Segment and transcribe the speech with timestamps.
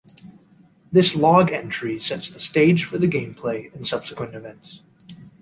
[0.91, 4.81] This log entry sets the stage for the game play and subsequent events.